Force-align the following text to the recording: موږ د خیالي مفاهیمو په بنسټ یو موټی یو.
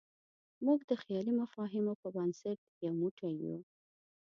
موږ 0.65 0.79
د 0.89 0.91
خیالي 1.03 1.33
مفاهیمو 1.41 1.93
په 2.01 2.07
بنسټ 2.15 2.59
یو 2.83 2.93
موټی 3.01 3.31
یو. 3.43 3.57